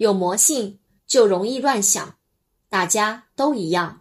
[0.00, 2.14] 有魔性就容易乱想。
[2.70, 3.99] 大家都一样。